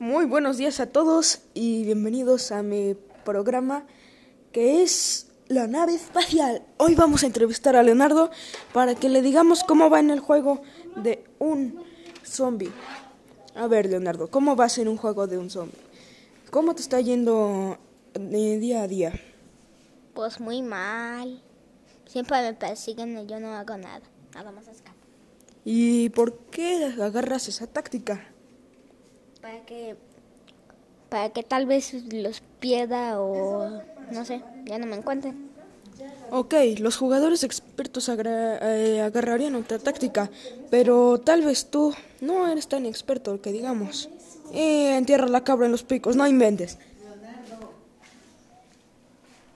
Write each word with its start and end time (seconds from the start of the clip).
Muy 0.00 0.24
buenos 0.24 0.56
días 0.56 0.80
a 0.80 0.86
todos 0.86 1.42
y 1.52 1.84
bienvenidos 1.84 2.52
a 2.52 2.62
mi 2.62 2.96
programa 3.22 3.84
que 4.50 4.82
es 4.82 5.30
la 5.46 5.66
nave 5.66 5.92
espacial. 5.92 6.62
Hoy 6.78 6.94
vamos 6.94 7.22
a 7.22 7.26
entrevistar 7.26 7.76
a 7.76 7.82
Leonardo 7.82 8.30
para 8.72 8.94
que 8.94 9.10
le 9.10 9.20
digamos 9.20 9.62
cómo 9.62 9.90
va 9.90 10.00
en 10.00 10.08
el 10.08 10.20
juego 10.20 10.62
de 10.96 11.22
un 11.38 11.84
zombie. 12.24 12.72
A 13.54 13.66
ver, 13.66 13.90
Leonardo, 13.90 14.30
¿cómo 14.30 14.56
vas 14.56 14.78
en 14.78 14.88
un 14.88 14.96
juego 14.96 15.26
de 15.26 15.36
un 15.36 15.50
zombie? 15.50 15.76
¿Cómo 16.50 16.74
te 16.74 16.80
está 16.80 16.98
yendo 17.02 17.76
de 18.14 18.58
día 18.58 18.84
a 18.84 18.88
día? 18.88 19.12
Pues 20.14 20.40
muy 20.40 20.62
mal. 20.62 21.42
Siempre 22.06 22.40
me 22.40 22.54
persiguen 22.54 23.18
y 23.18 23.26
yo 23.26 23.38
no 23.38 23.52
hago 23.52 23.76
nada. 23.76 24.00
Nada 24.34 24.50
más 24.50 24.66
escapo. 24.66 24.96
¿Y 25.62 26.08
por 26.08 26.38
qué 26.50 26.86
agarras 26.86 27.48
esa 27.48 27.66
táctica? 27.66 28.32
Para 29.40 29.60
que, 29.64 29.96
para 31.08 31.30
que 31.30 31.42
tal 31.42 31.66
vez 31.66 31.94
los 32.12 32.42
pierda 32.60 33.20
o 33.20 33.82
no 34.12 34.24
sé, 34.24 34.42
ya 34.64 34.78
no 34.78 34.86
me 34.86 34.96
encuentren. 34.96 35.50
Ok, 36.30 36.54
los 36.78 36.96
jugadores 36.96 37.42
expertos 37.42 38.08
eh, 38.08 39.02
agarrarían 39.04 39.56
otra 39.56 39.78
táctica, 39.78 40.30
pero 40.70 41.18
tal 41.18 41.42
vez 41.42 41.66
tú 41.66 41.92
no 42.20 42.46
eres 42.46 42.68
tan 42.68 42.86
experto 42.86 43.40
que 43.40 43.52
digamos. 43.52 44.08
Eh, 44.52 44.96
entierra 44.96 45.28
la 45.28 45.42
cabra 45.42 45.66
en 45.66 45.72
los 45.72 45.82
picos, 45.82 46.16
no 46.16 46.26
inventes. 46.26 46.78